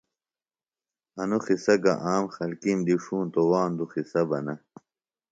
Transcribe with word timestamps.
انوۡ 1.21 1.41
قصہ 1.45 1.75
گہ 1.83 1.93
عام 2.05 2.25
خلکیم 2.35 2.79
دی 2.85 2.95
ݜونتوۡ 3.03 3.47
واندوۡ 3.51 3.89
قِصہ 3.93 4.21
بہ 4.29 4.39
نہ 4.45 4.55